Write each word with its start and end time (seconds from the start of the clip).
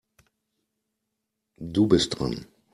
Du 1.61 1.85
bist 1.87 2.17
dran. 2.17 2.47